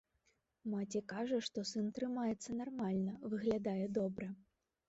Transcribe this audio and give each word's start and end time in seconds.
Маці 0.71 1.01
кажа, 1.11 1.37
што 1.47 1.65
сын 1.71 1.93
трымаецца 1.97 2.57
нармальна, 2.63 3.13
выглядае 3.35 3.81
добра. 4.01 4.27